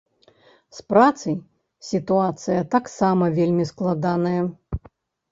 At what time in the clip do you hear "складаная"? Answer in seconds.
3.71-4.41